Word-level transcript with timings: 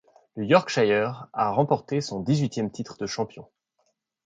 Le 0.35 0.47
Yorkshire 0.47 1.27
a 1.31 1.51
remporté 1.51 2.01
son 2.01 2.21
dix-huitième 2.21 2.71
titre 2.71 2.97
de 2.97 3.05
champion. 3.05 3.47